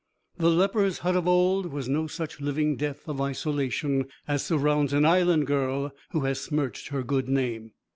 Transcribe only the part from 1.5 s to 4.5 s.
was no such living death of isolation as